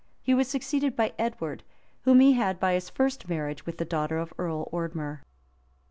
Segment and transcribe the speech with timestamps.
[0.23, 1.61] He was succeeded by Edward,
[2.05, 5.21] whom he had by his first marriage with the daughter of Earl Ordmer.